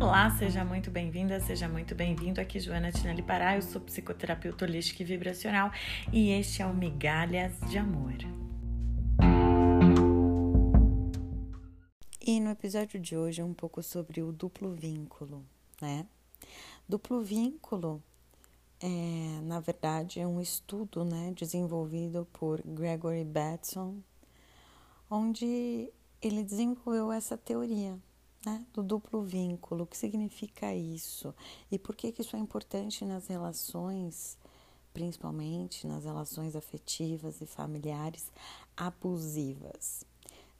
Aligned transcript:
Olá, 0.00 0.30
seja 0.30 0.64
muito 0.64 0.92
bem-vinda, 0.92 1.40
seja 1.40 1.68
muito 1.68 1.92
bem-vindo. 1.92 2.40
Aqui 2.40 2.60
Joana 2.60 2.92
Tinelli 2.92 3.20
Pará, 3.20 3.56
eu 3.56 3.62
sou 3.62 3.80
psicoterapeuta 3.80 4.64
holística 4.64 5.02
e 5.02 5.04
vibracional 5.04 5.72
e 6.12 6.30
este 6.30 6.62
é 6.62 6.66
o 6.66 6.72
Migalhas 6.72 7.58
de 7.68 7.78
Amor. 7.78 8.14
E 12.24 12.38
no 12.38 12.50
episódio 12.50 13.00
de 13.00 13.16
hoje 13.16 13.40
é 13.40 13.44
um 13.44 13.52
pouco 13.52 13.82
sobre 13.82 14.22
o 14.22 14.30
duplo 14.30 14.72
vínculo, 14.72 15.44
né? 15.82 16.06
Duplo 16.88 17.20
vínculo 17.20 18.00
é, 18.80 19.40
na 19.42 19.58
verdade, 19.58 20.20
é 20.20 20.26
um 20.26 20.40
estudo 20.40 21.04
né, 21.04 21.32
desenvolvido 21.34 22.24
por 22.32 22.62
Gregory 22.64 23.24
Bateson, 23.24 23.96
onde 25.10 25.92
ele 26.22 26.44
desenvolveu 26.44 27.10
essa 27.10 27.36
teoria 27.36 27.98
né, 28.44 28.64
do 28.72 28.82
duplo 28.82 29.22
vínculo. 29.22 29.84
O 29.84 29.86
que 29.86 29.96
significa 29.96 30.74
isso? 30.74 31.34
E 31.70 31.78
por 31.78 31.94
que, 31.94 32.12
que 32.12 32.22
isso 32.22 32.36
é 32.36 32.38
importante 32.38 33.04
nas 33.04 33.26
relações, 33.26 34.38
principalmente 34.92 35.86
nas 35.86 36.04
relações 36.04 36.56
afetivas 36.56 37.40
e 37.40 37.46
familiares 37.46 38.32
abusivas? 38.76 40.04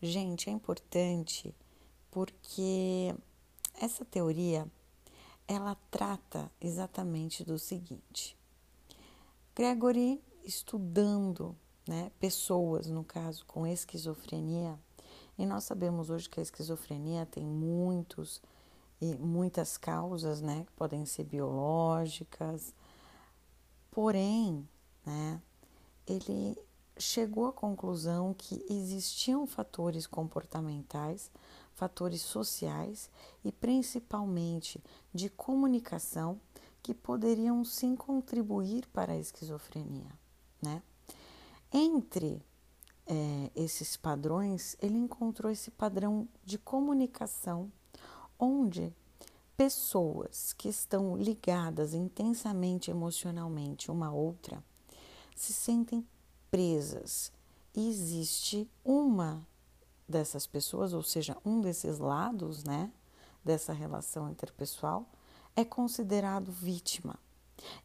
Gente, 0.01 0.48
é 0.48 0.53
importante 0.53 1.55
porque 2.11 3.15
essa 3.75 4.05
teoria 4.05 4.67
ela 5.47 5.77
trata 5.91 6.51
exatamente 6.61 7.42
do 7.42 7.59
seguinte: 7.59 8.37
Gregory 9.55 10.23
estudando 10.45 11.56
né, 11.87 12.11
pessoas, 12.20 12.87
no 12.87 13.03
caso, 13.03 13.45
com 13.47 13.67
esquizofrenia, 13.67 14.79
e 15.38 15.47
nós 15.47 15.65
sabemos 15.65 16.10
hoje 16.10 16.28
que 16.28 16.41
a 16.41 16.42
esquizofrenia 16.42 17.24
tem 17.24 17.47
muitos 17.47 18.42
e 19.01 19.15
muitas 19.15 19.78
causas, 19.78 20.41
né, 20.41 20.64
que 20.67 20.72
podem 20.72 21.06
ser 21.06 21.25
biológicas, 21.25 22.75
porém, 23.91 24.69
né, 25.06 25.41
ele 26.06 26.58
chegou 26.98 27.47
à 27.47 27.53
conclusão 27.53 28.34
que 28.34 28.67
existiam 28.69 29.47
fatores 29.47 30.06
comportamentais 30.06 31.30
fatores 31.78 32.23
sociais 32.23 33.08
e 33.45 33.52
principalmente 33.52 34.83
de 35.14 35.28
comunicação 35.30 36.41
que 36.83 36.92
poderiam 36.92 37.64
sim 37.64 37.95
contribuir 37.95 38.84
para 38.89 39.12
a 39.12 39.19
esquizofrenia, 39.19 40.11
né? 40.61 40.83
Entre 41.73 42.42
é, 43.09 43.51
esses 43.56 43.97
padrões, 43.97 44.77
ele 44.81 44.98
encontrou 44.98 45.51
esse 45.51 45.70
padrão 45.70 46.28
de 46.45 46.59
comunicação, 46.59 47.73
onde 48.39 48.92
pessoas 49.56 50.53
que 50.53 50.69
estão 50.69 51.17
ligadas 51.17 51.95
intensamente 51.95 52.91
emocionalmente 52.91 53.91
uma 53.91 54.09
a 54.09 54.12
outra 54.12 54.62
se 55.34 55.53
sentem 55.53 56.06
presas. 56.51 57.33
E 57.75 57.89
existe 57.89 58.69
uma 58.84 59.47
dessas 60.09 60.47
pessoas, 60.47 60.92
ou 60.92 61.03
seja, 61.03 61.36
um 61.45 61.61
desses 61.61 61.98
lados, 61.98 62.62
né, 62.64 62.92
dessa 63.45 63.73
relação 63.73 64.31
interpessoal, 64.31 65.06
é 65.56 65.64
considerado 65.64 66.53
vítima. 66.53 67.19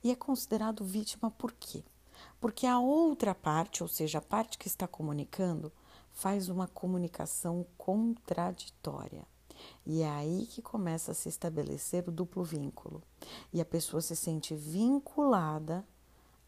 E 0.04 0.12
é 0.12 0.16
considerado 0.16 0.84
vítima 0.84 1.32
por 1.32 1.52
quê? 1.52 1.84
Porque 2.44 2.68
a 2.68 2.78
outra 2.78 3.34
parte, 3.34 3.84
ou 3.84 3.88
seja, 3.88 4.18
a 4.18 4.22
parte 4.22 4.58
que 4.58 4.68
está 4.68 4.86
comunicando, 4.86 5.72
faz 6.12 6.50
uma 6.50 6.68
comunicação 6.68 7.66
contraditória. 7.78 9.26
E 9.86 10.02
é 10.02 10.10
aí 10.10 10.46
que 10.48 10.62
começa 10.62 11.12
a 11.12 11.16
se 11.16 11.30
estabelecer 11.30 12.06
o 12.06 12.12
duplo 12.12 12.44
vínculo. 12.44 13.02
E 13.54 13.62
a 13.62 13.66
pessoa 13.66 14.02
se 14.02 14.14
sente 14.14 14.54
vinculada 14.54 15.88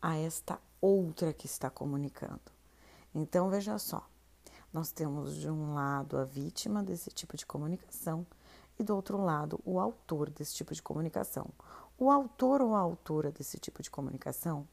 a 0.02 0.18
esta 0.18 0.60
outra 0.82 1.32
que 1.32 1.46
está 1.46 1.70
comunicando. 1.70 2.52
Então, 3.14 3.50
veja 3.50 3.80
só, 3.80 4.06
nós 4.74 4.92
temos 4.92 5.38
de 5.38 5.50
um 5.50 5.76
lado 5.76 6.18
a 6.18 6.26
vítima 6.26 6.84
desse 6.84 7.10
tipo 7.10 7.38
de 7.38 7.46
comunicação 7.46 8.28
e 8.78 8.84
do 8.84 8.94
outro 8.94 9.18
lado 9.24 9.62
o 9.64 9.80
autor 9.80 10.30
desse 10.30 10.56
tipo 10.56 10.74
de 10.74 10.84
comunicação. 10.84 11.48
O 11.98 12.12
autor 12.12 12.62
ou 12.62 12.76
a 12.76 12.80
autora 12.80 13.32
desse 13.32 13.58
tipo 13.58 13.82
de 13.82 13.90
comunicação 13.90 14.68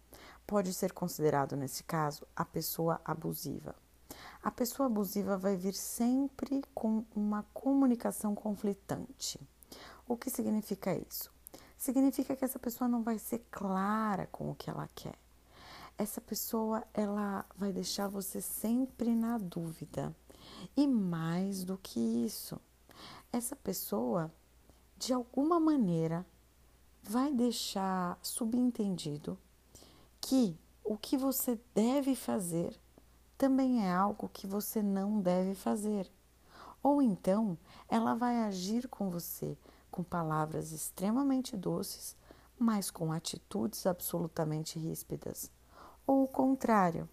pode 0.46 0.72
ser 0.72 0.92
considerado, 0.92 1.56
nesse 1.56 1.84
caso, 1.84 2.26
a 2.34 2.44
pessoa 2.44 3.00
abusiva. 3.04 3.74
A 4.42 4.50
pessoa 4.50 4.86
abusiva 4.86 5.36
vai 5.36 5.56
vir 5.56 5.74
sempre 5.74 6.62
com 6.74 7.04
uma 7.14 7.44
comunicação 7.54 8.34
conflitante. 8.34 9.40
O 10.06 10.16
que 10.16 10.30
significa 10.30 10.94
isso? 10.94 11.30
Significa 11.76 12.36
que 12.36 12.44
essa 12.44 12.58
pessoa 12.58 12.88
não 12.88 13.02
vai 13.02 13.18
ser 13.18 13.46
clara 13.50 14.26
com 14.26 14.50
o 14.50 14.54
que 14.54 14.68
ela 14.68 14.88
quer 14.94 15.16
essa 15.98 16.20
pessoa 16.20 16.84
ela 16.92 17.44
vai 17.56 17.72
deixar 17.72 18.08
você 18.08 18.40
sempre 18.40 19.14
na 19.14 19.38
dúvida. 19.38 20.14
E 20.76 20.86
mais 20.86 21.64
do 21.64 21.78
que 21.78 22.00
isso, 22.00 22.60
essa 23.32 23.54
pessoa 23.54 24.32
de 24.96 25.12
alguma 25.12 25.58
maneira 25.60 26.26
vai 27.02 27.32
deixar 27.32 28.18
subentendido 28.22 29.38
que 30.20 30.56
o 30.84 30.96
que 30.96 31.16
você 31.16 31.58
deve 31.74 32.14
fazer 32.14 32.78
também 33.36 33.84
é 33.84 33.92
algo 33.92 34.28
que 34.28 34.46
você 34.46 34.82
não 34.82 35.20
deve 35.20 35.54
fazer. 35.54 36.10
Ou 36.82 37.02
então 37.02 37.58
ela 37.88 38.14
vai 38.14 38.42
agir 38.42 38.88
com 38.88 39.10
você 39.10 39.56
com 39.92 40.02
palavras 40.02 40.72
extremamente 40.72 41.54
doces, 41.54 42.16
mas 42.58 42.90
com 42.90 43.12
atitudes 43.12 43.86
absolutamente 43.86 44.78
ríspidas. 44.78 45.50
Ou 46.06 46.24
o 46.24 46.28
contrário, 46.28 47.08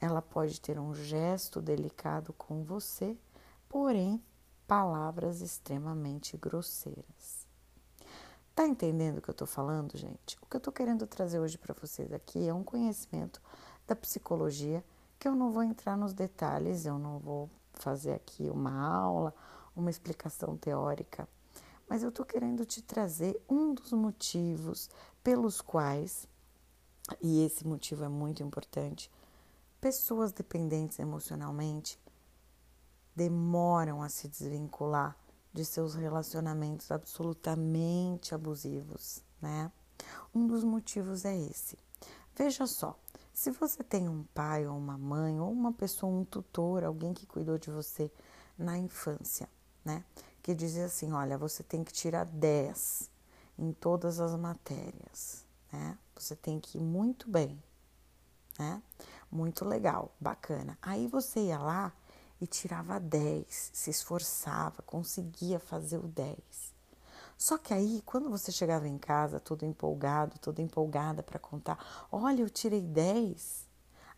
ela 0.00 0.20
pode 0.20 0.60
ter 0.60 0.78
um 0.78 0.92
gesto 0.92 1.62
delicado 1.62 2.32
com 2.32 2.64
você, 2.64 3.16
porém 3.68 4.20
palavras 4.66 5.40
extremamente 5.40 6.36
grosseiras. 6.36 7.43
Tá 8.54 8.68
entendendo 8.68 9.18
o 9.18 9.20
que 9.20 9.28
eu 9.28 9.34
tô 9.34 9.46
falando, 9.46 9.98
gente? 9.98 10.38
O 10.40 10.46
que 10.46 10.56
eu 10.56 10.60
tô 10.60 10.70
querendo 10.70 11.08
trazer 11.08 11.40
hoje 11.40 11.58
para 11.58 11.74
vocês 11.74 12.12
aqui 12.12 12.48
é 12.48 12.54
um 12.54 12.62
conhecimento 12.62 13.42
da 13.84 13.96
psicologia 13.96 14.84
que 15.18 15.26
eu 15.26 15.34
não 15.34 15.50
vou 15.50 15.64
entrar 15.64 15.96
nos 15.96 16.12
detalhes, 16.12 16.86
eu 16.86 16.96
não 16.96 17.18
vou 17.18 17.50
fazer 17.72 18.12
aqui 18.12 18.48
uma 18.48 18.70
aula, 18.80 19.34
uma 19.74 19.90
explicação 19.90 20.56
teórica, 20.56 21.28
mas 21.88 22.04
eu 22.04 22.12
tô 22.12 22.24
querendo 22.24 22.64
te 22.64 22.80
trazer 22.80 23.42
um 23.48 23.74
dos 23.74 23.92
motivos 23.92 24.88
pelos 25.20 25.60
quais 25.60 26.28
e 27.20 27.44
esse 27.44 27.66
motivo 27.66 28.04
é 28.04 28.08
muito 28.08 28.40
importante, 28.40 29.10
pessoas 29.80 30.30
dependentes 30.30 31.00
emocionalmente 31.00 31.98
demoram 33.16 34.00
a 34.00 34.08
se 34.08 34.28
desvincular 34.28 35.16
de 35.54 35.64
seus 35.64 35.94
relacionamentos 35.94 36.90
absolutamente 36.90 38.34
abusivos, 38.34 39.22
né? 39.40 39.70
Um 40.34 40.48
dos 40.48 40.64
motivos 40.64 41.24
é 41.24 41.34
esse. 41.34 41.78
Veja 42.34 42.66
só, 42.66 42.98
se 43.32 43.52
você 43.52 43.84
tem 43.84 44.08
um 44.08 44.24
pai 44.34 44.66
ou 44.66 44.76
uma 44.76 44.98
mãe 44.98 45.40
ou 45.40 45.52
uma 45.52 45.72
pessoa, 45.72 46.12
um 46.12 46.24
tutor, 46.24 46.82
alguém 46.82 47.14
que 47.14 47.24
cuidou 47.24 47.56
de 47.56 47.70
você 47.70 48.10
na 48.58 48.76
infância, 48.76 49.48
né? 49.84 50.04
Que 50.42 50.52
dizia 50.54 50.86
assim: 50.86 51.12
olha, 51.12 51.38
você 51.38 51.62
tem 51.62 51.84
que 51.84 51.92
tirar 51.92 52.24
10 52.24 53.08
em 53.56 53.72
todas 53.72 54.18
as 54.18 54.34
matérias, 54.34 55.46
né? 55.72 55.96
Você 56.16 56.34
tem 56.34 56.58
que 56.58 56.78
ir 56.78 56.82
muito 56.82 57.30
bem, 57.30 57.62
né? 58.58 58.82
Muito 59.30 59.64
legal, 59.64 60.12
bacana. 60.18 60.76
Aí 60.82 61.06
você 61.06 61.46
ia 61.46 61.58
lá 61.58 61.92
e 62.44 62.46
tirava 62.46 63.00
10, 63.00 63.70
se 63.72 63.90
esforçava, 63.90 64.82
conseguia 64.82 65.58
fazer 65.58 65.96
o 65.96 66.06
10. 66.06 66.36
Só 67.38 67.56
que 67.56 67.72
aí, 67.72 68.02
quando 68.04 68.28
você 68.28 68.52
chegava 68.52 68.86
em 68.86 68.98
casa, 68.98 69.40
todo 69.40 69.64
empolgado, 69.64 70.38
toda 70.38 70.60
empolgada 70.60 71.22
para 71.22 71.38
contar, 71.38 72.06
olha, 72.12 72.42
eu 72.42 72.50
tirei 72.50 72.82
10, 72.82 73.66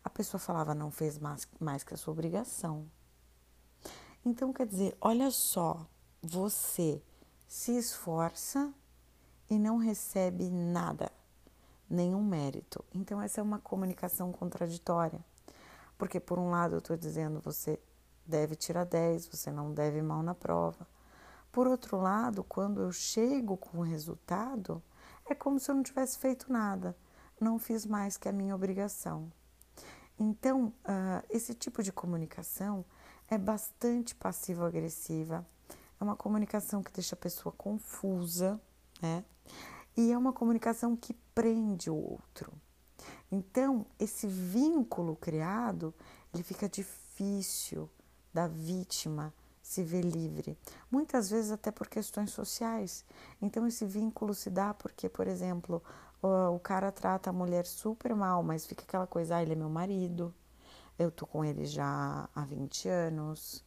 a 0.03 0.09
pessoa 0.09 0.39
falava, 0.39 0.75
não 0.75 0.91
fez 0.91 1.17
mais, 1.17 1.47
mais 1.57 1.83
que 1.83 1.93
a 1.93 1.97
sua 1.97 2.11
obrigação. 2.11 2.85
Então, 4.25 4.51
quer 4.51 4.67
dizer, 4.67 4.95
olha 4.99 5.31
só, 5.31 5.87
você 6.21 7.01
se 7.47 7.77
esforça 7.77 8.73
e 9.49 9.57
não 9.57 9.77
recebe 9.77 10.49
nada 10.49 11.09
nenhum 11.89 12.21
mérito. 12.21 12.83
Então, 12.93 13.21
essa 13.21 13.39
é 13.39 13.43
uma 13.43 13.59
comunicação 13.59 14.33
contraditória. 14.33 15.23
Porque, 15.97 16.19
por 16.19 16.37
um 16.37 16.51
lado, 16.51 16.75
eu 16.75 16.79
estou 16.79 16.97
dizendo 16.97 17.39
você 17.39 17.79
deve 18.27 18.55
tirar 18.55 18.85
10, 18.85 19.27
você 19.27 19.51
não 19.51 19.73
deve 19.73 20.01
mal 20.01 20.21
na 20.21 20.35
prova. 20.35 20.87
Por 21.51 21.67
outro 21.67 21.97
lado, 21.97 22.43
quando 22.43 22.81
eu 22.81 22.91
chego 22.91 23.57
com 23.57 23.79
o 23.79 23.83
resultado, 23.83 24.83
é 25.25 25.33
como 25.33 25.59
se 25.59 25.71
eu 25.71 25.75
não 25.75 25.83
tivesse 25.83 26.17
feito 26.17 26.51
nada, 26.51 26.95
não 27.39 27.57
fiz 27.57 27.85
mais 27.85 28.17
que 28.17 28.29
a 28.29 28.31
minha 28.31 28.55
obrigação. 28.55 29.31
Então, 30.19 30.67
uh, 30.67 31.25
esse 31.29 31.53
tipo 31.53 31.81
de 31.83 31.91
comunicação 31.91 32.83
é 33.27 33.37
bastante 33.37 34.15
passivo-agressiva, 34.15 35.45
é 35.99 36.03
uma 36.03 36.15
comunicação 36.15 36.83
que 36.83 36.91
deixa 36.91 37.15
a 37.15 37.19
pessoa 37.19 37.53
confusa, 37.55 38.59
né? 39.01 39.23
E 39.95 40.11
é 40.11 40.17
uma 40.17 40.31
comunicação 40.31 40.95
que 40.95 41.13
prende 41.33 41.89
o 41.89 41.95
outro. 41.95 42.53
Então, 43.31 43.85
esse 43.99 44.27
vínculo 44.27 45.15
criado, 45.15 45.93
ele 46.33 46.43
fica 46.43 46.69
difícil 46.69 47.89
da 48.37 48.45
vítima 48.45 49.33
se 49.63 49.83
ver 49.83 50.03
livre. 50.03 50.55
Muitas 50.91 51.27
vezes 51.31 51.49
até 51.49 51.71
por 51.71 51.87
questões 51.87 52.29
sociais. 52.29 53.03
Então, 53.41 53.65
esse 53.65 53.83
vínculo 53.83 54.35
se 54.35 54.51
dá 54.51 54.75
porque, 54.75 55.09
por 55.09 55.27
exemplo, 55.27 55.81
o 56.21 56.59
cara 56.59 56.91
trata 56.91 57.31
a 57.31 57.33
mulher 57.33 57.65
super 57.65 58.13
mal, 58.13 58.43
mas 58.43 58.67
fica 58.67 58.83
aquela 58.83 59.07
coisa, 59.07 59.37
ah, 59.37 59.41
ele 59.41 59.53
é 59.53 59.55
meu 59.55 59.69
marido, 59.69 60.31
eu 60.99 61.09
tô 61.09 61.25
com 61.25 61.43
ele 61.43 61.65
já 61.65 62.29
há 62.35 62.45
20 62.45 62.87
anos. 62.87 63.65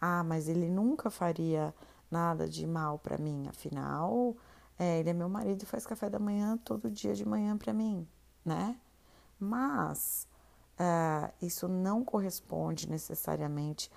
Ah, 0.00 0.22
mas 0.22 0.48
ele 0.48 0.68
nunca 0.68 1.10
faria 1.10 1.74
nada 2.08 2.48
de 2.48 2.68
mal 2.68 3.00
para 3.00 3.18
mim, 3.18 3.48
afinal, 3.48 4.36
é, 4.78 5.00
ele 5.00 5.10
é 5.10 5.12
meu 5.12 5.28
marido 5.28 5.62
e 5.62 5.66
faz 5.66 5.84
café 5.84 6.08
da 6.08 6.20
manhã 6.20 6.56
todo 6.64 6.88
dia 6.88 7.14
de 7.14 7.26
manhã 7.26 7.58
para 7.58 7.72
mim, 7.72 8.06
né? 8.44 8.78
Mas 9.40 10.28
uh, 10.78 11.32
isso 11.40 11.68
não 11.68 12.04
corresponde 12.04 12.88
necessariamente 12.88 13.90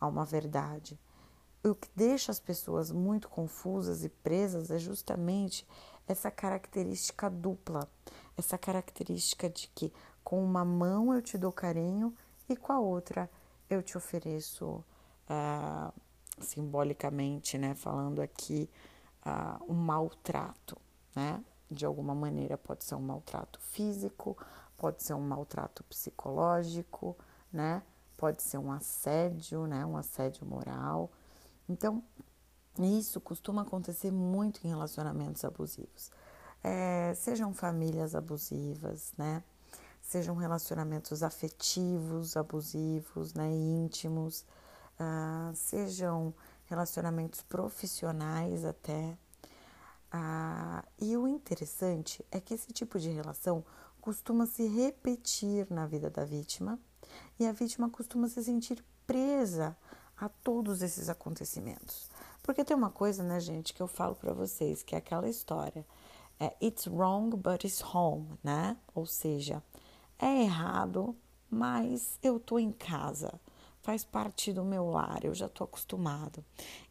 a 0.00 0.06
uma 0.06 0.24
verdade. 0.24 0.98
O 1.64 1.74
que 1.74 1.88
deixa 1.96 2.30
as 2.30 2.38
pessoas 2.38 2.90
muito 2.90 3.28
confusas 3.28 4.04
e 4.04 4.08
presas 4.08 4.70
é 4.70 4.78
justamente 4.78 5.66
essa 6.06 6.30
característica 6.30 7.30
dupla, 7.30 7.88
essa 8.36 8.58
característica 8.58 9.48
de 9.48 9.68
que 9.74 9.92
com 10.22 10.44
uma 10.44 10.64
mão 10.64 11.14
eu 11.14 11.22
te 11.22 11.38
dou 11.38 11.52
carinho 11.52 12.14
e 12.48 12.54
com 12.54 12.72
a 12.72 12.78
outra 12.78 13.30
eu 13.70 13.82
te 13.82 13.96
ofereço 13.96 14.84
uh, 15.28 15.92
simbolicamente, 16.38 17.56
né, 17.56 17.74
falando 17.74 18.20
aqui 18.20 18.68
uh, 19.24 19.72
um 19.72 19.74
maltrato, 19.74 20.76
né? 21.14 21.42
De 21.70 21.86
alguma 21.86 22.14
maneira 22.14 22.58
pode 22.58 22.84
ser 22.84 22.94
um 22.94 23.00
maltrato 23.00 23.58
físico, 23.58 24.36
pode 24.84 25.02
ser 25.02 25.14
um 25.14 25.20
maltrato 25.20 25.82
psicológico, 25.84 27.16
né? 27.50 27.82
Pode 28.18 28.42
ser 28.42 28.58
um 28.58 28.70
assédio, 28.70 29.66
né? 29.66 29.86
Um 29.86 29.96
assédio 29.96 30.44
moral. 30.44 31.10
Então, 31.66 32.04
isso 32.78 33.18
costuma 33.18 33.62
acontecer 33.62 34.10
muito 34.10 34.60
em 34.62 34.68
relacionamentos 34.68 35.42
abusivos. 35.42 36.10
É, 36.62 37.14
sejam 37.14 37.54
famílias 37.54 38.14
abusivas, 38.14 39.14
né? 39.16 39.42
Sejam 40.02 40.36
relacionamentos 40.36 41.22
afetivos 41.22 42.36
abusivos, 42.36 43.32
né? 43.32 43.50
íntimos, 43.50 44.44
ah, 44.98 45.50
sejam 45.54 46.34
relacionamentos 46.66 47.40
profissionais 47.40 48.66
até. 48.66 49.16
Ah, 50.12 50.84
e 51.00 51.16
o 51.16 51.26
interessante 51.26 52.22
é 52.30 52.38
que 52.38 52.52
esse 52.52 52.70
tipo 52.70 52.98
de 52.98 53.08
relação 53.08 53.64
costuma 54.04 54.44
se 54.44 54.66
repetir 54.66 55.66
na 55.70 55.86
vida 55.86 56.10
da 56.10 56.26
vítima 56.26 56.78
e 57.40 57.46
a 57.46 57.52
vítima 57.52 57.88
costuma 57.88 58.28
se 58.28 58.44
sentir 58.44 58.84
presa 59.06 59.74
a 60.14 60.28
todos 60.28 60.82
esses 60.82 61.08
acontecimentos. 61.08 62.10
Porque 62.42 62.62
tem 62.62 62.76
uma 62.76 62.90
coisa, 62.90 63.22
né, 63.22 63.40
gente, 63.40 63.72
que 63.72 63.80
eu 63.80 63.86
falo 63.86 64.14
para 64.14 64.34
vocês, 64.34 64.82
que 64.82 64.94
é 64.94 64.98
aquela 64.98 65.26
história. 65.26 65.86
É, 66.38 66.54
it's 66.62 66.86
wrong, 66.86 67.34
but 67.34 67.64
it's 67.64 67.80
home, 67.80 68.38
né? 68.44 68.76
Ou 68.94 69.06
seja, 69.06 69.62
é 70.18 70.42
errado, 70.42 71.16
mas 71.50 72.18
eu 72.22 72.38
tô 72.38 72.58
em 72.58 72.72
casa 72.72 73.40
faz 73.84 74.02
parte 74.02 74.50
do 74.50 74.64
meu 74.64 74.88
lar, 74.88 75.22
eu 75.24 75.34
já 75.34 75.44
estou 75.44 75.66
acostumado. 75.66 76.42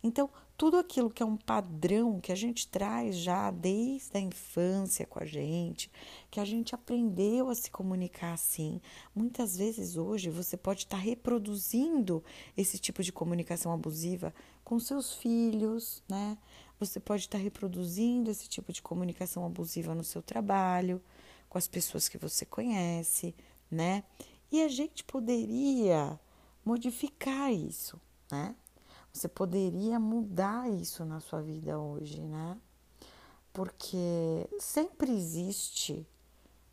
Então, 0.04 0.30
tudo 0.56 0.78
aquilo 0.78 1.10
que 1.10 1.24
é 1.24 1.25
um 1.25 1.36
padrão 1.36 2.19
que 2.19 2.31
a 2.31 2.36
gente 2.36 2.68
traz 2.68 3.16
já 3.16 3.50
desde 3.50 4.16
a 4.16 4.19
infância 4.19 5.04
com 5.07 5.19
a 5.19 5.25
gente, 5.25 5.92
que 6.30 6.40
a 6.40 6.45
gente 6.45 6.75
aprendeu 6.75 7.50
a 7.50 7.56
se 7.56 7.72
comunicar 7.72 8.34
assim, 8.34 8.80
muitas 9.16 9.57
vezes 9.57 9.98
hoje 9.98 10.30
você 10.30 10.56
pode 10.56 10.81
estar 10.81 10.98
tá 10.98 11.04
reproduzindo 11.04 12.24
esse 12.56 12.78
tipo 12.78 13.01
de 13.01 13.12
comunicação 13.12 13.74
abusiva 13.74 14.31
com 14.63 14.80
seus 14.80 15.16
filhos, 15.16 16.04
né? 16.07 16.38
Você 16.80 17.00
pode 17.00 17.24
estar 17.24 17.39
tá 17.39 17.44
reproduzindo 17.44 18.30
esse 18.30 18.48
tipo 18.48 18.72
de 18.72 18.84
comunicação 18.84 19.44
abusiva 19.44 19.96
no 19.96 20.04
seu 20.04 20.22
trabalho, 20.22 21.01
com 21.50 21.57
as 21.57 21.68
pessoas 21.68 22.07
que 22.07 22.19
você 22.19 22.46
conhece, 22.46 23.34
né? 23.69 24.04
E 24.51 24.62
a 24.62 24.68
gente 24.68 25.04
poderia 25.04 26.19
modificar 26.63 27.51
isso, 27.51 28.00
né? 28.31 28.56
Você 29.12 29.27
poderia 29.27 30.00
mudar 30.00 30.69
isso 30.71 31.06
na 31.06 31.19
sua 31.19 31.42
vida 31.42 31.80
hoje, 31.80 32.21
né? 32.21 32.60
Porque 33.51 34.50
sempre 34.60 35.12
existe 35.12 36.07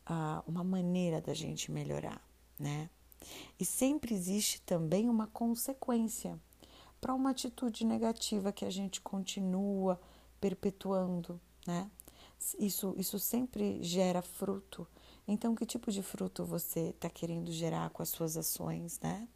uh, 0.09 0.43
uma 0.47 0.65
maneira 0.65 1.21
da 1.21 1.35
gente 1.35 1.71
melhorar, 1.71 2.23
né? 2.59 2.89
E 3.59 3.65
sempre 3.65 4.15
existe 4.15 4.63
também 4.63 5.09
uma 5.09 5.27
consequência 5.27 6.41
para 6.99 7.15
uma 7.15 7.31
atitude 7.31 7.85
negativa 7.85 8.53
que 8.53 8.65
a 8.65 8.71
gente 8.71 9.01
continua 9.01 10.01
perpetuando, 10.41 11.39
né? 11.67 11.91
Isso, 12.59 12.95
isso 12.97 13.19
sempre 13.19 13.83
gera 13.83 14.23
fruto 14.23 14.89
então, 15.33 15.55
que 15.55 15.65
tipo 15.65 15.93
de 15.93 16.03
fruto 16.03 16.45
você 16.45 16.89
está 16.89 17.09
querendo 17.09 17.53
gerar 17.53 17.89
com 17.91 18.03
as 18.03 18.09
suas 18.09 18.37
ações, 18.37 18.99
né? 19.01 19.29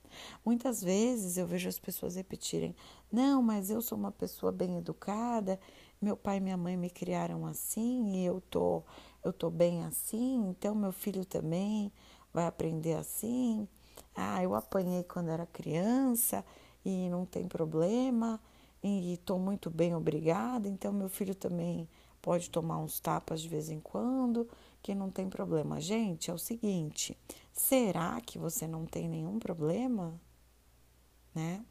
Muitas 0.44 0.82
vezes 0.82 1.36
eu 1.36 1.46
vejo 1.46 1.68
as 1.68 1.78
pessoas 1.78 2.16
repetirem: 2.16 2.74
não, 3.12 3.40
mas 3.40 3.70
eu 3.70 3.80
sou 3.80 3.96
uma 3.96 4.10
pessoa 4.10 4.50
bem 4.50 4.76
educada, 4.76 5.58
meu 6.02 6.16
pai 6.16 6.38
e 6.38 6.40
minha 6.40 6.56
mãe 6.56 6.76
me 6.76 6.90
criaram 6.90 7.46
assim 7.46 8.12
e 8.12 8.24
eu 8.24 8.40
tô, 8.50 8.82
eu 9.22 9.32
tô 9.32 9.50
bem 9.50 9.84
assim, 9.84 10.48
então 10.48 10.74
meu 10.74 10.90
filho 10.90 11.24
também 11.24 11.92
vai 12.32 12.48
aprender 12.48 12.94
assim. 12.94 13.68
Ah, 14.16 14.42
eu 14.42 14.56
apanhei 14.56 15.04
quando 15.04 15.28
era 15.28 15.46
criança 15.46 16.44
e 16.84 17.08
não 17.08 17.24
tem 17.24 17.46
problema 17.46 18.40
e 18.82 19.14
estou 19.14 19.38
muito 19.38 19.70
bem, 19.70 19.94
obrigada, 19.94 20.68
então 20.68 20.92
meu 20.92 21.08
filho 21.08 21.36
também 21.36 21.88
pode 22.20 22.50
tomar 22.50 22.78
uns 22.78 22.98
tapas 22.98 23.40
de 23.40 23.48
vez 23.48 23.70
em 23.70 23.78
quando 23.78 24.48
que 24.84 24.94
não 24.94 25.10
tem 25.10 25.30
problema. 25.30 25.80
Gente, 25.80 26.30
é 26.30 26.34
o 26.34 26.38
seguinte: 26.38 27.16
será 27.54 28.20
que 28.20 28.38
você 28.38 28.68
não 28.68 28.84
tem 28.84 29.08
nenhum 29.08 29.38
problema? 29.38 30.20
Né? 31.34 31.64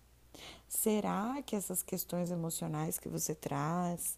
Será 0.68 1.40
que 1.44 1.56
essas 1.56 1.84
questões 1.84 2.32
emocionais 2.32 2.98
que 2.98 3.08
você 3.08 3.36
traz, 3.36 4.18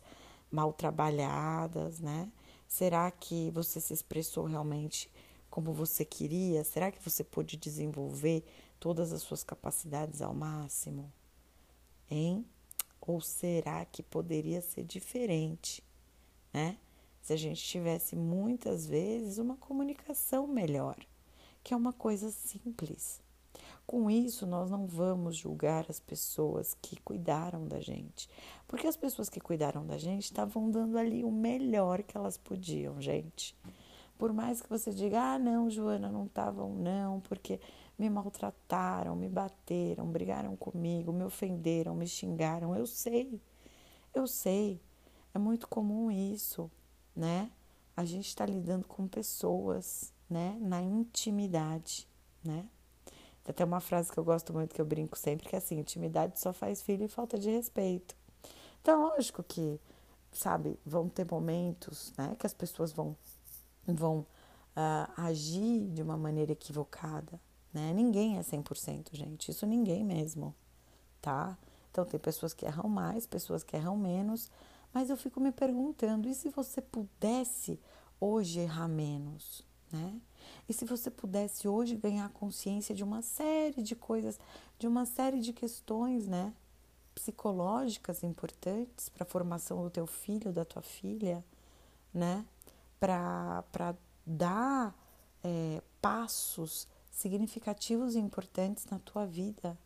mal 0.50 0.72
trabalhadas, 0.72 2.00
né? 2.00 2.32
Será 2.70 3.12
que 3.12 3.52
você 3.52 3.82
se 3.82 3.94
expressou 3.94 4.46
realmente 4.46 5.12
como 5.50 5.74
você 5.74 6.06
queria? 6.06 6.64
Será 6.64 6.90
que 6.90 7.04
você 7.04 7.22
pôde 7.22 7.58
desenvolver 7.58 8.46
todas 8.80 9.12
as 9.12 9.22
suas 9.22 9.44
capacidades 9.44 10.22
ao 10.22 10.34
máximo? 10.34 11.12
Hein? 12.10 12.46
Ou 13.02 13.20
será 13.20 13.84
que 13.84 14.02
poderia 14.02 14.62
ser 14.62 14.86
diferente, 14.86 15.84
né? 16.54 16.78
Se 17.26 17.34
a 17.34 17.36
gente 17.36 17.64
tivesse 17.64 18.16
muitas 18.16 18.86
vezes 18.86 19.40
uma 19.40 19.58
comunicação 19.58 20.46
melhor, 20.46 20.96
que 21.64 21.74
é 21.74 21.78
uma 21.78 21.92
coisa 21.92 22.30
simples. 22.30 23.20
Com 23.84 24.12
isso, 24.12 24.46
nós 24.46 24.70
não 24.70 24.86
vamos 24.86 25.36
julgar 25.36 25.88
as 25.90 26.00
pessoas 26.00 26.78
que 26.80 27.02
cuidaram 27.02 27.68
da 27.68 27.80
gente, 27.80 28.30
porque 28.68 28.86
as 28.86 28.96
pessoas 28.96 29.28
que 29.28 29.40
cuidaram 29.40 29.84
da 29.88 29.98
gente 29.98 30.26
estavam 30.26 30.70
dando 30.70 31.00
ali 31.00 31.24
o 31.24 31.32
melhor 31.32 32.04
que 32.04 32.16
elas 32.16 32.38
podiam, 32.38 33.02
gente. 33.02 33.58
Por 34.20 34.32
mais 34.32 34.62
que 34.62 34.70
você 34.70 34.92
diga, 34.92 35.34
ah, 35.34 35.40
não, 35.40 35.68
Joana, 35.68 36.12
não 36.12 36.28
estavam, 36.28 36.76
não, 36.76 37.22
porque 37.22 37.60
me 37.98 38.08
maltrataram, 38.08 39.16
me 39.16 39.28
bateram, 39.28 40.06
brigaram 40.06 40.56
comigo, 40.56 41.12
me 41.12 41.24
ofenderam, 41.24 41.96
me 41.96 42.06
xingaram. 42.06 42.76
Eu 42.76 42.86
sei, 42.86 43.42
eu 44.14 44.28
sei, 44.28 44.80
é 45.34 45.40
muito 45.40 45.68
comum 45.68 46.12
isso 46.12 46.70
né? 47.16 47.52
A 47.96 48.04
gente 48.04 48.28
está 48.28 48.46
lidando 48.46 48.88
com 48.88 49.08
pessoas, 49.08 50.14
né? 50.30 50.58
Na 50.60 50.82
intimidade, 50.82 52.08
né? 52.44 52.68
Tem 53.44 53.52
até 53.52 53.64
uma 53.64 53.80
frase 53.80 54.12
que 54.12 54.18
eu 54.18 54.24
gosto 54.24 54.52
muito, 54.52 54.74
que 54.74 54.82
eu 54.82 54.86
brinco 54.86 55.18
sempre, 55.18 55.48
que 55.48 55.56
é 55.56 55.60
assim, 55.60 55.80
intimidade 55.80 56.40
só 56.40 56.52
faz 56.52 56.82
filho 56.82 57.06
e 57.06 57.08
falta 57.08 57.38
de 57.38 57.50
respeito. 57.50 58.16
Então, 58.82 59.10
lógico 59.10 59.44
que, 59.44 59.80
sabe, 60.32 60.80
vão 60.86 61.08
ter 61.08 61.26
momentos, 61.30 62.12
né? 62.18 62.36
Que 62.38 62.46
as 62.46 62.54
pessoas 62.54 62.92
vão, 62.92 63.16
vão 63.86 64.20
uh, 64.20 65.12
agir 65.16 65.88
de 65.92 66.02
uma 66.02 66.18
maneira 66.18 66.52
equivocada, 66.52 67.40
né? 67.74 67.94
Ninguém 67.94 68.38
é 68.38 68.42
100%, 68.42 69.10
gente. 69.14 69.52
Isso 69.52 69.66
ninguém 69.66 70.04
mesmo, 70.04 70.54
tá? 71.22 71.58
Então, 71.92 72.04
tem 72.04 72.20
pessoas 72.20 72.54
que 72.54 72.66
erram 72.66 72.90
mais, 72.90 73.26
pessoas 73.26 73.64
que 73.64 73.76
erram 73.76 73.96
menos, 73.96 74.52
mas 74.96 75.12
eu 75.12 75.18
fico 75.18 75.40
me 75.40 75.52
perguntando: 75.52 76.28
e 76.28 76.34
se 76.34 76.50
você 76.50 76.82
pudesse 76.82 77.80
hoje 78.20 78.62
errar 78.62 78.88
menos, 78.88 79.64
né? 79.92 80.20
E 80.68 80.74
se 80.74 80.86
você 80.86 81.12
pudesse 81.12 81.68
hoje 81.68 81.96
ganhar 81.96 82.30
consciência 82.30 82.96
de 82.96 83.04
uma 83.04 83.22
série 83.22 83.84
de 83.84 83.96
coisas, 83.96 84.40
de 84.80 84.88
uma 84.88 85.06
série 85.06 85.40
de 85.40 85.54
questões, 85.54 86.28
né? 86.28 86.54
psicológicas 87.16 88.24
importantes 88.24 89.08
para 89.08 89.24
a 89.24 89.26
formação 89.26 89.82
do 89.82 89.90
teu 89.90 90.06
filho, 90.06 90.52
da 90.52 90.66
tua 90.66 90.82
filha, 90.82 91.44
né? 92.14 92.46
Para 93.00 93.96
dar 94.26 94.94
é, 95.42 95.82
passos 96.02 96.88
significativos 97.10 98.16
e 98.16 98.20
importantes 98.20 98.86
na 98.88 99.00
tua 99.00 99.26
vida, 99.26 99.78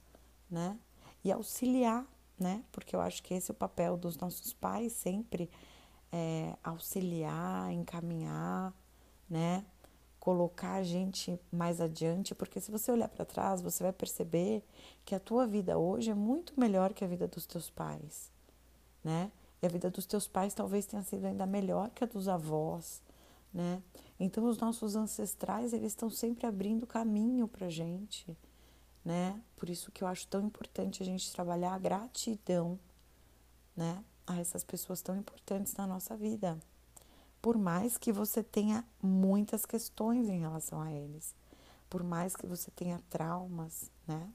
né? 0.49 0.77
E 1.23 1.31
auxiliar, 1.31 2.05
né? 2.39 2.63
Porque 2.71 2.95
eu 2.95 3.01
acho 3.01 3.21
que 3.21 3.33
esse 3.33 3.51
é 3.51 3.53
o 3.53 3.55
papel 3.55 3.97
dos 3.97 4.17
nossos 4.17 4.53
pais 4.53 4.93
sempre, 4.93 5.49
é, 6.11 6.55
auxiliar, 6.63 7.71
encaminhar, 7.71 8.73
né? 9.29 9.65
Colocar 10.19 10.73
a 10.73 10.83
gente 10.83 11.39
mais 11.51 11.79
adiante, 11.79 12.35
porque 12.35 12.59
se 12.59 12.71
você 12.71 12.91
olhar 12.91 13.07
para 13.07 13.25
trás, 13.25 13.61
você 13.61 13.83
vai 13.83 13.93
perceber 13.93 14.63
que 15.05 15.15
a 15.15 15.19
tua 15.19 15.45
vida 15.47 15.77
hoje 15.77 16.11
é 16.11 16.15
muito 16.15 16.59
melhor 16.59 16.93
que 16.93 17.03
a 17.03 17.07
vida 17.07 17.27
dos 17.27 17.45
teus 17.45 17.69
pais, 17.69 18.31
né? 19.03 19.31
E 19.61 19.65
a 19.65 19.69
vida 19.69 19.89
dos 19.89 20.05
teus 20.05 20.27
pais 20.27 20.53
talvez 20.53 20.85
tenha 20.85 21.03
sido 21.03 21.25
ainda 21.25 21.45
melhor 21.45 21.89
que 21.89 22.03
a 22.03 22.07
dos 22.07 22.27
avós, 22.27 23.01
né? 23.53 23.81
Então 24.19 24.45
os 24.45 24.57
nossos 24.57 24.95
ancestrais, 24.95 25.73
eles 25.73 25.91
estão 25.91 26.09
sempre 26.09 26.45
abrindo 26.45 26.85
caminho 26.85 27.47
pra 27.47 27.69
gente, 27.69 28.37
né? 29.09 29.41
Por 29.57 29.71
isso 29.71 29.91
que 29.91 30.03
eu 30.03 30.07
acho 30.07 30.27
tão 30.27 30.45
importante 30.45 31.01
a 31.01 31.05
gente 31.05 31.31
trabalhar 31.33 31.73
a 31.73 31.79
gratidão, 31.79 32.79
né? 33.75 34.05
A 34.27 34.39
essas 34.39 34.63
pessoas 34.63 35.01
tão 35.01 35.17
importantes 35.17 35.73
na 35.73 35.87
nossa 35.87 36.15
vida. 36.15 36.59
Por 37.41 37.57
mais 37.57 37.97
que 37.97 38.11
você 38.13 38.43
tenha 38.43 38.85
muitas 39.01 39.65
questões 39.65 40.29
em 40.29 40.41
relação 40.41 40.79
a 40.79 40.91
eles, 40.91 41.33
por 41.89 42.03
mais 42.03 42.35
que 42.35 42.45
você 42.45 42.69
tenha 42.69 43.01
traumas, 43.09 43.89
né? 44.07 44.31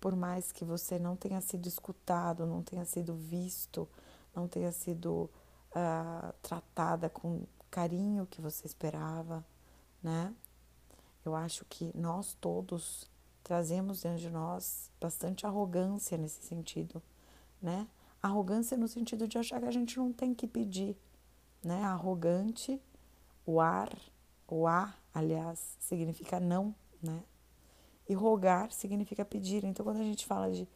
Por 0.00 0.16
mais 0.16 0.50
que 0.50 0.64
você 0.64 0.98
não 0.98 1.14
tenha 1.14 1.40
sido 1.40 1.68
escutado, 1.68 2.44
não 2.46 2.64
tenha 2.64 2.84
sido 2.84 3.14
visto, 3.14 3.88
não 4.34 4.48
tenha 4.48 4.72
sido 4.72 5.30
uh, 5.70 6.32
tratada 6.42 7.08
com 7.08 7.46
carinho 7.70 8.26
que 8.26 8.40
você 8.40 8.66
esperava, 8.66 9.46
né? 10.02 10.34
Eu 11.24 11.36
acho 11.36 11.64
que 11.66 11.96
nós 11.96 12.36
todos 12.40 13.08
trazemos 13.42 14.02
dentro 14.02 14.18
de 14.18 14.30
nós 14.30 14.90
bastante 15.00 15.46
arrogância 15.46 16.16
nesse 16.16 16.42
sentido, 16.42 17.02
né? 17.60 17.86
Arrogância 18.22 18.76
no 18.76 18.86
sentido 18.86 19.26
de 19.26 19.38
achar 19.38 19.60
que 19.60 19.66
a 19.66 19.70
gente 19.70 19.96
não 19.96 20.12
tem 20.12 20.34
que 20.34 20.46
pedir, 20.46 20.96
né? 21.62 21.82
Arrogante, 21.84 22.80
o 23.46 23.60
ar, 23.60 23.96
o 24.46 24.66
a, 24.66 24.94
aliás, 25.14 25.76
significa 25.78 26.38
não, 26.38 26.74
né? 27.02 27.22
E 28.08 28.14
rogar 28.14 28.72
significa 28.72 29.24
pedir. 29.24 29.64
Então, 29.64 29.84
quando 29.84 30.00
a 30.00 30.04
gente 30.04 30.26
fala 30.26 30.50
de 30.50 30.68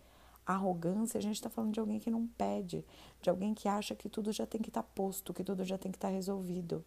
arrogância, 0.47 1.19
a 1.19 1.23
gente 1.23 1.37
está 1.37 1.51
falando 1.51 1.73
de 1.73 1.81
alguém 1.81 1.99
que 1.99 2.11
não 2.11 2.27
pede, 2.27 2.85
de 3.21 3.31
alguém 3.31 3.55
que 3.55 3.69
acha 3.69 3.95
que 3.95 4.09
tudo 4.09 4.33
já 4.33 4.47
tem 4.47 4.61
que 4.61 4.69
estar 4.69 4.83
tá 4.83 4.89
posto, 4.95 5.33
que 5.33 5.43
tudo 5.43 5.65
já 5.65 5.79
tem 5.79 5.91
que 5.91 5.97
estar 5.97 6.09
tá 6.09 6.15
resolvido, 6.15 6.85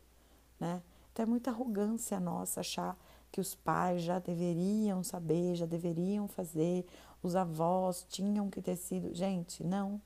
né? 0.59 0.81
Então 1.11 1.23
é 1.23 1.25
muita 1.25 1.49
arrogância 1.49 2.19
nossa 2.19 2.59
achar 2.59 2.95
que 3.31 3.41
os 3.41 3.55
pais 3.55 4.01
já 4.01 4.19
deveriam 4.19 5.03
saber, 5.03 5.55
já 5.55 5.65
deveriam 5.65 6.27
fazer, 6.27 6.85
os 7.21 7.35
avós 7.35 8.05
tinham 8.09 8.49
que 8.49 8.61
ter 8.61 8.75
sido. 8.75 9.13
Gente, 9.13 9.63
não. 9.63 10.01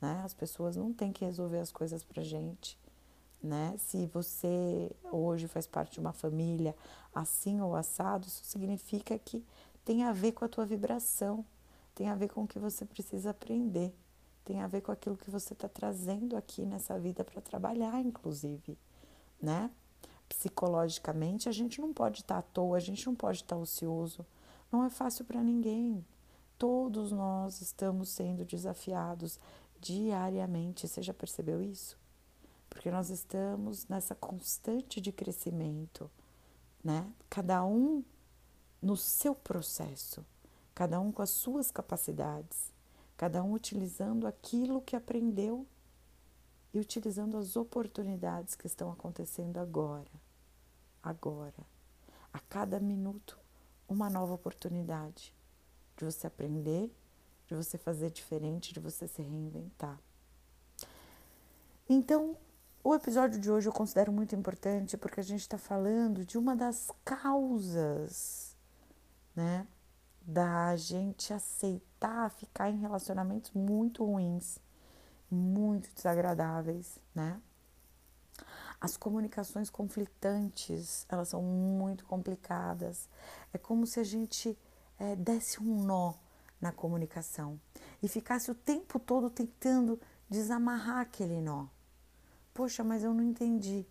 Né? 0.00 0.22
As 0.24 0.34
pessoas 0.34 0.76
não 0.76 0.92
têm 0.92 1.12
que 1.12 1.24
resolver 1.24 1.58
as 1.58 1.72
coisas 1.72 2.04
pra 2.04 2.22
gente. 2.22 2.78
Né? 3.42 3.74
Se 3.78 4.06
você 4.06 4.90
hoje 5.12 5.46
faz 5.46 5.66
parte 5.66 5.94
de 5.94 6.00
uma 6.00 6.12
família 6.12 6.74
assim 7.14 7.60
ou 7.60 7.76
assado, 7.76 8.26
isso 8.26 8.44
significa 8.44 9.18
que 9.18 9.44
tem 9.84 10.04
a 10.04 10.12
ver 10.12 10.32
com 10.32 10.44
a 10.44 10.48
tua 10.48 10.66
vibração, 10.66 11.44
tem 11.94 12.08
a 12.08 12.14
ver 12.14 12.28
com 12.28 12.42
o 12.42 12.48
que 12.48 12.58
você 12.58 12.84
precisa 12.84 13.30
aprender, 13.30 13.94
tem 14.44 14.60
a 14.60 14.66
ver 14.66 14.80
com 14.80 14.92
aquilo 14.92 15.16
que 15.16 15.30
você 15.30 15.52
está 15.52 15.68
trazendo 15.68 16.36
aqui 16.36 16.64
nessa 16.64 16.98
vida 16.98 17.24
para 17.24 17.40
trabalhar, 17.40 18.00
inclusive, 18.00 18.76
né? 19.40 19.70
Psicologicamente, 20.28 21.48
a 21.48 21.52
gente 21.52 21.80
não 21.80 21.92
pode 21.92 22.20
estar 22.20 22.38
à 22.38 22.42
toa, 22.42 22.76
a 22.76 22.80
gente 22.80 23.06
não 23.06 23.14
pode 23.14 23.38
estar 23.38 23.56
ocioso. 23.56 24.24
Não 24.70 24.84
é 24.84 24.90
fácil 24.90 25.24
para 25.24 25.42
ninguém. 25.42 26.04
Todos 26.58 27.12
nós 27.12 27.60
estamos 27.60 28.10
sendo 28.10 28.44
desafiados 28.44 29.38
diariamente. 29.80 30.86
Você 30.86 31.02
já 31.02 31.14
percebeu 31.14 31.62
isso? 31.62 31.96
Porque 32.68 32.90
nós 32.90 33.10
estamos 33.10 33.86
nessa 33.88 34.14
constante 34.14 35.00
de 35.00 35.10
crescimento, 35.10 36.10
né? 36.84 37.10
Cada 37.30 37.64
um 37.64 38.04
no 38.80 38.96
seu 38.96 39.34
processo, 39.34 40.24
cada 40.74 41.00
um 41.00 41.10
com 41.10 41.22
as 41.22 41.30
suas 41.30 41.70
capacidades, 41.70 42.72
cada 43.16 43.42
um 43.42 43.52
utilizando 43.52 44.26
aquilo 44.26 44.82
que 44.82 44.94
aprendeu 44.94 45.66
e 46.78 46.80
utilizando 46.80 47.36
as 47.36 47.56
oportunidades 47.56 48.54
que 48.54 48.66
estão 48.66 48.90
acontecendo 48.90 49.58
agora. 49.58 50.10
Agora. 51.02 51.66
A 52.32 52.38
cada 52.38 52.78
minuto, 52.78 53.38
uma 53.88 54.08
nova 54.08 54.34
oportunidade 54.34 55.34
de 55.96 56.04
você 56.04 56.26
aprender, 56.26 56.94
de 57.46 57.54
você 57.54 57.76
fazer 57.76 58.10
diferente, 58.10 58.72
de 58.72 58.78
você 58.78 59.08
se 59.08 59.22
reinventar. 59.22 59.98
Então, 61.88 62.36
o 62.84 62.94
episódio 62.94 63.40
de 63.40 63.50
hoje 63.50 63.68
eu 63.68 63.72
considero 63.72 64.12
muito 64.12 64.36
importante 64.36 64.96
porque 64.96 65.20
a 65.20 65.24
gente 65.24 65.40
está 65.40 65.58
falando 65.58 66.24
de 66.24 66.38
uma 66.38 66.54
das 66.54 66.92
causas, 67.04 68.56
né, 69.34 69.66
da 70.22 70.76
gente 70.76 71.32
aceitar 71.32 72.30
ficar 72.30 72.70
em 72.70 72.78
relacionamentos 72.78 73.50
muito 73.52 74.04
ruins 74.04 74.60
muito 75.30 75.92
desagradáveis, 75.94 76.98
né? 77.14 77.40
As 78.80 78.96
comunicações 78.96 79.68
conflitantes, 79.68 81.04
elas 81.08 81.28
são 81.28 81.42
muito 81.42 82.04
complicadas. 82.04 83.08
É 83.52 83.58
como 83.58 83.86
se 83.86 83.98
a 83.98 84.04
gente 84.04 84.56
é, 84.98 85.16
desse 85.16 85.60
um 85.60 85.82
nó 85.82 86.14
na 86.60 86.72
comunicação 86.72 87.60
e 88.02 88.08
ficasse 88.08 88.50
o 88.50 88.54
tempo 88.54 88.98
todo 88.98 89.30
tentando 89.30 90.00
desamarrar 90.28 90.98
aquele 90.98 91.40
nó. 91.40 91.66
Poxa, 92.54 92.82
mas 92.84 93.02
eu 93.02 93.14
não 93.14 93.22
entendi, 93.22 93.86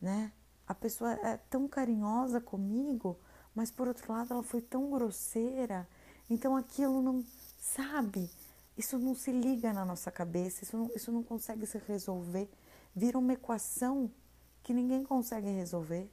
né? 0.00 0.32
A 0.66 0.74
pessoa 0.74 1.12
é 1.12 1.36
tão 1.36 1.68
carinhosa 1.68 2.40
comigo, 2.40 3.18
mas 3.54 3.70
por 3.70 3.88
outro 3.88 4.12
lado 4.12 4.32
ela 4.32 4.42
foi 4.42 4.60
tão 4.60 4.90
grosseira, 4.90 5.88
então 6.30 6.56
aquilo 6.56 7.02
não, 7.02 7.24
sabe? 7.58 8.30
Isso 8.76 8.98
não 8.98 9.14
se 9.14 9.30
liga 9.30 9.72
na 9.72 9.84
nossa 9.84 10.10
cabeça, 10.10 10.64
isso 10.64 10.76
não, 10.76 10.90
isso 10.94 11.12
não 11.12 11.22
consegue 11.22 11.66
se 11.66 11.78
resolver. 11.78 12.50
Vira 12.94 13.18
uma 13.18 13.32
equação 13.32 14.10
que 14.62 14.72
ninguém 14.72 15.04
consegue 15.04 15.48
resolver. 15.50 16.10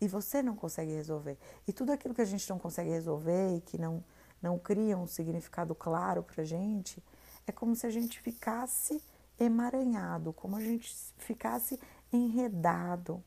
E 0.00 0.08
você 0.08 0.42
não 0.42 0.56
consegue 0.56 0.92
resolver. 0.92 1.38
E 1.66 1.72
tudo 1.72 1.92
aquilo 1.92 2.14
que 2.14 2.20
a 2.20 2.26
gente 2.26 2.48
não 2.50 2.58
consegue 2.58 2.90
resolver 2.90 3.56
e 3.56 3.60
que 3.60 3.78
não, 3.78 4.04
não 4.40 4.58
cria 4.58 4.96
um 4.96 5.06
significado 5.06 5.74
claro 5.74 6.22
para 6.22 6.42
a 6.42 6.44
gente, 6.44 7.02
é 7.46 7.52
como 7.52 7.74
se 7.74 7.86
a 7.86 7.90
gente 7.90 8.20
ficasse 8.20 9.02
emaranhado, 9.38 10.32
como 10.32 10.56
a 10.56 10.60
gente 10.60 10.94
ficasse 11.18 11.78
enredado, 12.12 13.22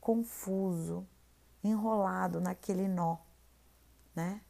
confuso, 0.00 1.06
enrolado 1.62 2.40
naquele 2.40 2.88
nó, 2.88 3.16
né? 4.14 4.40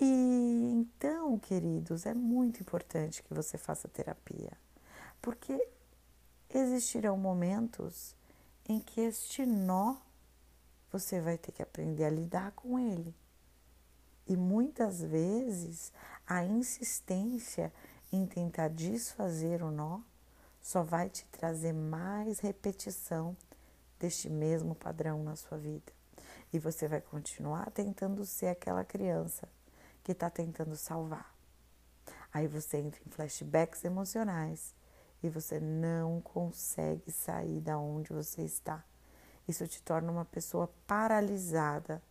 E 0.00 0.04
então, 0.04 1.38
queridos, 1.38 2.06
é 2.06 2.14
muito 2.14 2.60
importante 2.60 3.22
que 3.22 3.34
você 3.34 3.58
faça 3.58 3.88
terapia, 3.88 4.52
porque 5.20 5.68
existirão 6.48 7.16
momentos 7.16 8.14
em 8.68 8.78
que 8.78 9.00
este 9.00 9.44
nó 9.44 9.96
você 10.92 11.20
vai 11.20 11.36
ter 11.36 11.52
que 11.52 11.62
aprender 11.62 12.04
a 12.04 12.10
lidar 12.10 12.52
com 12.52 12.78
ele. 12.78 13.12
E 14.26 14.36
muitas 14.36 15.02
vezes 15.02 15.92
a 16.26 16.44
insistência 16.44 17.72
em 18.12 18.24
tentar 18.24 18.68
desfazer 18.68 19.62
o 19.62 19.70
nó 19.70 20.00
só 20.60 20.82
vai 20.82 21.10
te 21.10 21.24
trazer 21.26 21.72
mais 21.72 22.38
repetição 22.38 23.36
deste 23.98 24.30
mesmo 24.30 24.74
padrão 24.74 25.24
na 25.24 25.34
sua 25.34 25.58
vida. 25.58 25.92
E 26.52 26.58
você 26.58 26.86
vai 26.86 27.00
continuar 27.00 27.70
tentando 27.72 28.24
ser 28.24 28.46
aquela 28.46 28.84
criança 28.84 29.48
que 30.08 30.12
está 30.12 30.30
tentando 30.30 30.74
salvar. 30.74 31.36
Aí 32.32 32.46
você 32.46 32.78
entra 32.78 32.98
em 33.06 33.10
flashbacks 33.10 33.84
emocionais 33.84 34.74
e 35.22 35.28
você 35.28 35.60
não 35.60 36.22
consegue 36.22 37.12
sair 37.12 37.60
da 37.60 37.76
onde 37.76 38.10
você 38.10 38.40
está. 38.40 38.82
Isso 39.46 39.68
te 39.68 39.82
torna 39.82 40.10
uma 40.10 40.24
pessoa 40.24 40.72
paralisada, 40.86 42.02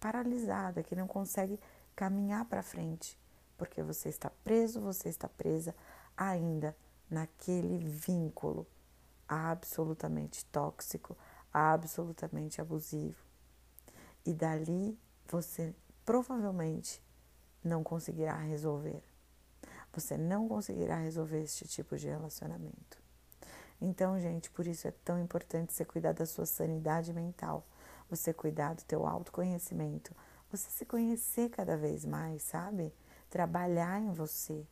paralisada, 0.00 0.82
que 0.82 0.96
não 0.96 1.06
consegue 1.06 1.60
caminhar 1.94 2.46
para 2.46 2.62
frente, 2.62 3.20
porque 3.58 3.82
você 3.82 4.08
está 4.08 4.30
preso, 4.42 4.80
você 4.80 5.10
está 5.10 5.28
presa 5.28 5.76
ainda 6.16 6.74
naquele 7.10 7.84
vínculo 7.86 8.66
absolutamente 9.28 10.46
tóxico, 10.46 11.14
absolutamente 11.52 12.62
abusivo. 12.62 13.22
E 14.24 14.32
dali 14.32 14.98
você 15.28 15.74
provavelmente 16.02 17.02
não 17.62 17.82
conseguirá 17.82 18.36
resolver. 18.36 19.02
você 19.92 20.16
não 20.16 20.48
conseguirá 20.48 20.96
resolver 20.96 21.42
este 21.42 21.66
tipo 21.66 21.96
de 21.96 22.08
relacionamento. 22.08 22.98
Então, 23.80 24.20
gente, 24.20 24.50
por 24.50 24.66
isso 24.66 24.86
é 24.86 24.92
tão 25.04 25.20
importante 25.20 25.72
você 25.72 25.84
cuidar 25.84 26.12
da 26.12 26.26
sua 26.26 26.46
sanidade 26.46 27.12
mental, 27.12 27.64
você 28.08 28.32
cuidar 28.32 28.74
do 28.74 28.84
teu 28.84 29.06
autoconhecimento, 29.06 30.14
você 30.50 30.70
se 30.70 30.84
conhecer 30.84 31.48
cada 31.50 31.76
vez 31.76 32.04
mais, 32.04 32.42
sabe? 32.42 32.92
Trabalhar 33.28 34.00
em 34.00 34.12
você. 34.12 34.66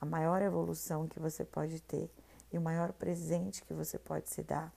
A 0.00 0.06
maior 0.06 0.40
evolução 0.40 1.08
que 1.08 1.18
você 1.18 1.44
pode 1.44 1.80
ter 1.82 2.10
e 2.52 2.58
o 2.58 2.62
maior 2.62 2.92
presente 2.92 3.64
que 3.64 3.74
você 3.74 3.98
pode 3.98 4.30
se 4.30 4.42
dar 4.42 4.72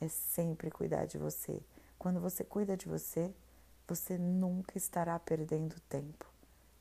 é 0.00 0.08
sempre 0.08 0.70
cuidar 0.70 1.06
de 1.06 1.18
você. 1.18 1.60
Quando 1.98 2.20
você 2.20 2.44
cuida 2.44 2.76
de 2.76 2.86
você, 2.86 3.34
você 3.86 4.18
nunca 4.18 4.76
estará 4.76 5.18
perdendo 5.18 5.80
tempo. 5.88 6.26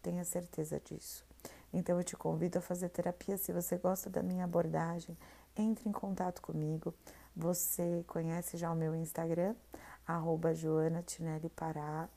Tenha 0.08 0.24
certeza 0.24 0.80
disso. 0.80 1.26
Então 1.74 1.98
eu 1.98 2.04
te 2.04 2.16
convido 2.16 2.60
a 2.60 2.62
fazer 2.62 2.88
terapia. 2.88 3.38
Se 3.38 3.52
você 3.52 3.76
gosta 3.76 4.10
da 4.10 4.24
minha 4.24 4.46
abordagem, 4.46 5.18
entre 5.54 5.90
em 5.90 5.92
contato 5.92 6.42
comigo. 6.42 6.94
Você 7.36 8.06
conhece 8.08 8.56
já 8.56 8.72
o 8.72 8.76
meu 8.76 8.96
Instagram, 8.96 9.54
arroba 10.08 10.54
Joana 10.54 11.04
Tinelli 11.04 11.50
Pará. 11.50 12.08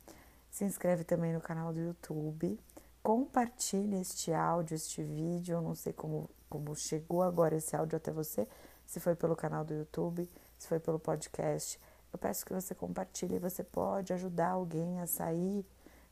Se 0.53 0.65
inscreve 0.65 1.03
também 1.03 1.33
no 1.33 1.41
canal 1.41 1.73
do 1.73 1.81
YouTube. 1.81 2.61
Compartilhe 3.03 3.97
este 3.97 4.33
áudio, 4.33 4.77
este 4.77 5.03
vídeo. 5.03 5.55
Eu 5.55 5.61
não 5.61 5.75
sei 5.75 5.93
como, 5.93 6.31
como 6.49 6.77
chegou 6.77 7.25
agora 7.25 7.57
esse 7.57 7.75
áudio 7.75 7.97
até 7.97 8.13
você, 8.13 8.47
se 8.87 9.01
foi 9.01 9.17
pelo 9.17 9.35
canal 9.35 9.65
do 9.65 9.75
YouTube, 9.75 10.31
se 10.57 10.69
foi 10.69 10.79
pelo 10.79 11.01
podcast. 11.01 11.77
Eu 12.13 12.21
peço 12.21 12.47
que 12.47 12.53
você 12.53 12.73
compartilhe. 12.73 13.41
Você 13.41 13.65
pode 13.65 14.13
ajudar 14.13 14.51
alguém 14.51 15.01
a 15.01 15.09
sair 15.09 15.67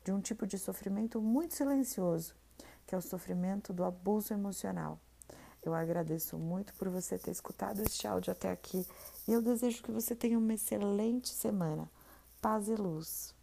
de 0.09 0.13
um 0.13 0.21
tipo 0.23 0.47
de 0.47 0.59
sofrimento 0.59 1.21
muito 1.21 1.55
silencioso, 1.55 2.35
que 2.87 2.95
é 2.95 2.99
o 2.99 3.03
sofrimento 3.03 3.75
do 3.75 3.85
abuso 3.85 4.33
emocional. 4.33 4.99
Eu 5.63 5.75
agradeço 5.75 6.39
muito 6.39 6.73
por 6.77 6.89
você 6.89 7.19
ter 7.19 7.31
escutado 7.31 7.83
este 7.83 8.07
áudio 8.07 8.33
até 8.33 8.51
aqui 8.51 8.87
e 9.27 9.35
eu 9.35 9.43
desejo 9.43 9.83
que 9.83 9.93
você 9.93 10.17
tenha 10.17 10.39
uma 10.39 10.55
excelente 10.55 11.29
semana. 11.29 11.91
Paz 12.41 12.69
e 12.69 12.75
luz. 12.75 13.35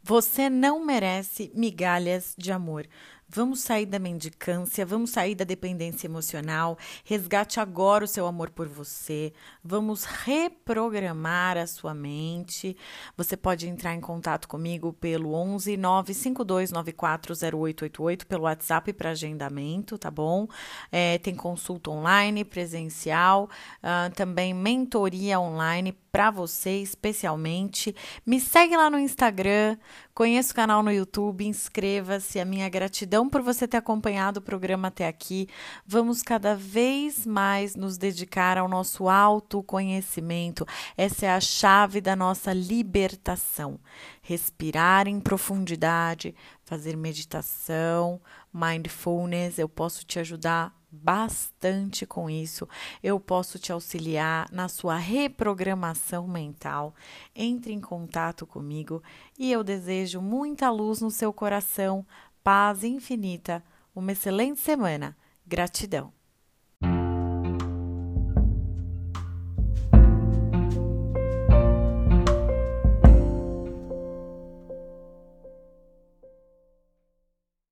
Você 0.00 0.48
não 0.48 0.84
merece 0.84 1.50
migalhas 1.56 2.36
de 2.38 2.52
amor. 2.52 2.86
Vamos 3.34 3.60
sair 3.62 3.84
da 3.84 3.98
mendicância, 3.98 4.86
vamos 4.86 5.10
sair 5.10 5.34
da 5.34 5.44
dependência 5.44 6.06
emocional. 6.06 6.78
Resgate 7.04 7.58
agora 7.58 8.04
o 8.04 8.06
seu 8.06 8.28
amor 8.28 8.50
por 8.50 8.68
você. 8.68 9.32
Vamos 9.60 10.04
reprogramar 10.04 11.58
a 11.58 11.66
sua 11.66 11.92
mente. 11.92 12.76
Você 13.16 13.36
pode 13.36 13.68
entrar 13.68 13.92
em 13.92 14.00
contato 14.00 14.46
comigo 14.46 14.92
pelo 14.92 15.34
11 15.34 15.76
952940888 15.76 18.24
pelo 18.24 18.44
WhatsApp 18.44 18.92
para 18.92 19.10
agendamento, 19.10 19.98
tá 19.98 20.12
bom? 20.12 20.46
É, 20.92 21.18
tem 21.18 21.34
consulta 21.34 21.90
online, 21.90 22.44
presencial, 22.44 23.50
uh, 23.82 24.14
também 24.14 24.54
mentoria 24.54 25.40
online 25.40 25.98
para 26.14 26.30
você 26.30 26.80
especialmente. 26.80 27.92
Me 28.24 28.38
segue 28.38 28.76
lá 28.76 28.88
no 28.88 29.00
Instagram, 29.00 29.76
conheça 30.14 30.52
o 30.52 30.54
canal 30.54 30.80
no 30.80 30.92
YouTube, 30.92 31.44
inscreva-se. 31.44 32.38
A 32.38 32.44
minha 32.44 32.68
gratidão 32.68 33.28
por 33.28 33.42
você 33.42 33.66
ter 33.66 33.78
acompanhado 33.78 34.38
o 34.38 34.40
programa 34.40 34.86
até 34.86 35.08
aqui. 35.08 35.48
Vamos 35.84 36.22
cada 36.22 36.54
vez 36.54 37.26
mais 37.26 37.74
nos 37.74 37.98
dedicar 37.98 38.56
ao 38.56 38.68
nosso 38.68 39.08
autoconhecimento. 39.08 40.64
Essa 40.96 41.26
é 41.26 41.30
a 41.30 41.40
chave 41.40 42.00
da 42.00 42.14
nossa 42.14 42.52
libertação. 42.52 43.80
Respirar 44.26 45.06
em 45.06 45.20
profundidade, 45.20 46.34
fazer 46.64 46.96
meditação, 46.96 48.18
mindfulness, 48.50 49.58
eu 49.58 49.68
posso 49.68 50.02
te 50.06 50.18
ajudar 50.18 50.74
bastante 50.90 52.06
com 52.06 52.30
isso. 52.30 52.66
Eu 53.02 53.20
posso 53.20 53.58
te 53.58 53.70
auxiliar 53.70 54.48
na 54.50 54.66
sua 54.66 54.96
reprogramação 54.96 56.26
mental. 56.26 56.94
Entre 57.36 57.74
em 57.74 57.80
contato 57.82 58.46
comigo 58.46 59.02
e 59.38 59.52
eu 59.52 59.62
desejo 59.62 60.22
muita 60.22 60.70
luz 60.70 61.02
no 61.02 61.10
seu 61.10 61.30
coração, 61.30 62.06
paz 62.42 62.82
infinita. 62.82 63.62
Uma 63.94 64.12
excelente 64.12 64.58
semana. 64.58 65.14
Gratidão. 65.46 66.23